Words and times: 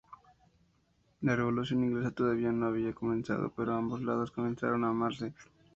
La 1.21 1.35
Revolución 1.35 1.83
inglesa 1.83 2.09
todavía 2.09 2.51
no 2.51 2.65
había 2.65 2.91
comenzado, 2.91 3.53
pero 3.55 3.73
ambos 3.75 4.01
lados 4.01 4.31
comenzaron 4.31 4.83
a 4.83 4.87
armarse. 4.87 5.31